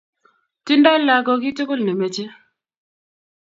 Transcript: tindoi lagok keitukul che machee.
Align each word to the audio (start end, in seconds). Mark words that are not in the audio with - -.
tindoi 0.65 0.99
lagok 1.07 1.39
keitukul 1.41 1.81
che 1.87 1.93
machee. 1.99 2.31